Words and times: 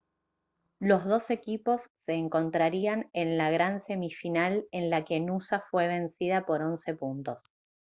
los 0.79 1.05
dos 1.05 1.29
equipos 1.29 1.91
se 2.07 2.13
encontrarían 2.15 3.11
en 3.13 3.37
la 3.37 3.51
gran 3.51 3.85
semifinal 3.85 4.65
en 4.71 4.89
la 4.89 5.05
que 5.05 5.19
noosa 5.19 5.63
fue 5.69 5.87
vencida 5.87 6.43
por 6.47 6.63
11 6.63 6.95
puntos 6.95 7.37